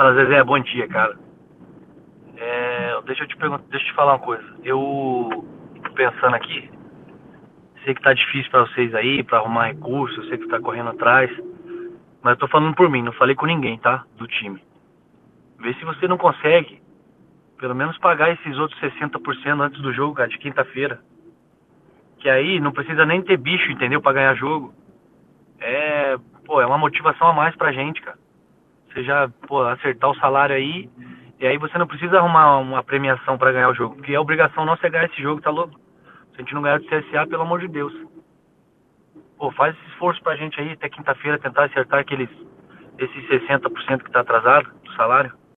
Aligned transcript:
Fala, 0.00 0.14
Zezé, 0.14 0.42
bom 0.42 0.58
dia, 0.60 0.88
cara. 0.88 1.14
É, 2.38 3.02
deixa 3.02 3.22
eu 3.22 3.28
te 3.28 3.36
perguntar, 3.36 3.64
deixa 3.68 3.84
eu 3.84 3.90
te 3.90 3.94
falar 3.94 4.14
uma 4.14 4.18
coisa. 4.18 4.42
Eu 4.64 5.44
tô 5.84 5.90
pensando 5.92 6.34
aqui, 6.34 6.70
sei 7.84 7.94
que 7.94 8.00
tá 8.00 8.14
difícil 8.14 8.50
para 8.50 8.62
vocês 8.62 8.94
aí, 8.94 9.22
para 9.22 9.40
arrumar 9.40 9.66
recursos, 9.66 10.26
sei 10.26 10.38
que 10.38 10.48
tá 10.48 10.58
correndo 10.58 10.88
atrás, 10.88 11.30
mas 12.22 12.32
eu 12.32 12.38
tô 12.38 12.48
falando 12.48 12.74
por 12.74 12.88
mim, 12.88 13.02
não 13.02 13.12
falei 13.12 13.34
com 13.34 13.44
ninguém, 13.44 13.78
tá? 13.78 14.06
Do 14.16 14.26
time. 14.26 14.64
Vê 15.58 15.74
se 15.74 15.84
você 15.84 16.08
não 16.08 16.16
consegue, 16.16 16.80
pelo 17.58 17.74
menos 17.74 17.98
pagar 17.98 18.30
esses 18.30 18.56
outros 18.56 18.80
60% 18.80 19.60
antes 19.60 19.82
do 19.82 19.92
jogo, 19.92 20.14
cara, 20.14 20.30
de 20.30 20.38
quinta-feira. 20.38 20.98
Que 22.20 22.30
aí 22.30 22.58
não 22.58 22.72
precisa 22.72 23.04
nem 23.04 23.20
ter 23.20 23.36
bicho, 23.36 23.70
entendeu? 23.70 24.00
Pra 24.00 24.14
ganhar 24.14 24.34
jogo. 24.34 24.72
É, 25.58 26.16
pô, 26.46 26.58
é 26.58 26.64
uma 26.64 26.78
motivação 26.78 27.28
a 27.28 27.34
mais 27.34 27.54
pra 27.54 27.70
gente, 27.70 28.00
cara. 28.00 28.19
Você 28.92 29.04
já, 29.04 29.28
pô, 29.46 29.62
acertar 29.62 30.10
o 30.10 30.16
salário 30.16 30.54
aí, 30.54 30.90
e 31.38 31.46
aí 31.46 31.56
você 31.56 31.78
não 31.78 31.86
precisa 31.86 32.18
arrumar 32.18 32.58
uma 32.58 32.82
premiação 32.82 33.38
para 33.38 33.52
ganhar 33.52 33.70
o 33.70 33.74
jogo, 33.74 33.96
porque 33.96 34.14
a 34.14 34.20
obrigação 34.20 34.64
nossa 34.64 34.86
é 34.86 34.90
ganhar 34.90 35.06
esse 35.06 35.22
jogo, 35.22 35.40
tá 35.40 35.50
louco? 35.50 35.78
Se 36.30 36.36
a 36.36 36.38
gente 36.38 36.54
não 36.54 36.62
ganhar 36.62 36.78
do 36.78 36.86
CSA, 36.86 37.26
pelo 37.28 37.42
amor 37.42 37.60
de 37.60 37.68
Deus. 37.68 37.92
Pô, 39.38 39.50
faz 39.52 39.74
esse 39.74 39.88
esforço 39.90 40.22
pra 40.22 40.36
gente 40.36 40.60
aí, 40.60 40.72
até 40.72 40.88
quinta-feira, 40.88 41.38
tentar 41.38 41.64
acertar 41.64 42.00
aqueles, 42.00 42.28
esses 42.98 43.28
60% 43.28 44.02
que 44.02 44.10
tá 44.10 44.20
atrasado 44.20 44.70
do 44.84 44.92
salário. 44.94 45.32